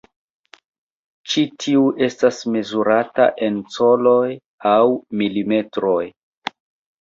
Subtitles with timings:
[1.33, 4.25] Ĉi tiu estas mezurata en coloj
[4.71, 4.81] aŭ
[5.23, 6.01] milimetroj.